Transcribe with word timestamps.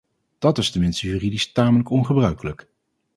Dat 0.39 0.57
is 0.57 0.71
tenminste 0.71 1.07
juridisch 1.07 1.51
tamelijk 1.51 1.89
ongebruikelijk. 1.89 2.67